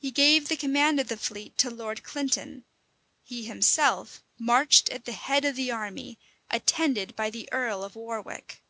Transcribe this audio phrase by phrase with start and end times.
[0.00, 2.64] He gave the command of the fleet to Lord Clinton;
[3.22, 6.18] he himself marched at the head of the army,
[6.50, 8.60] attended by the earl of Warwick.